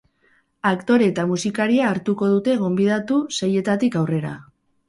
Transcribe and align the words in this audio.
Aktore 0.69 1.09
eta 1.11 1.25
musikaria 1.33 1.85
hartuko 1.91 2.31
dute 2.33 2.57
gonbidatu 2.65 3.21
seietatik 3.39 4.03
aurrera. 4.05 4.35